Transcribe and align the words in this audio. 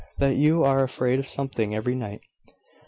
that 0.17 0.35
you 0.35 0.63
are 0.63 0.81
afraid 0.81 1.19
of 1.19 1.27
something 1.27 1.75
every 1.75 1.93
night." 1.93 2.21